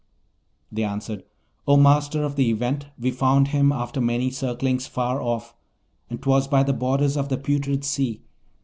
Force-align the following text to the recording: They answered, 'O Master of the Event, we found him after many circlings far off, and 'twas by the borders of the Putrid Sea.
They 0.71 0.81
answered, 0.83 1.25
'O 1.67 1.77
Master 1.77 2.23
of 2.23 2.35
the 2.35 2.49
Event, 2.49 2.87
we 2.97 3.11
found 3.11 3.49
him 3.49 3.71
after 3.71 4.01
many 4.01 4.31
circlings 4.31 4.87
far 4.89 5.21
off, 5.21 5.53
and 6.09 6.19
'twas 6.19 6.47
by 6.47 6.63
the 6.63 6.73
borders 6.73 7.15
of 7.15 7.29
the 7.29 7.37
Putrid 7.37 7.85
Sea. 7.85 8.23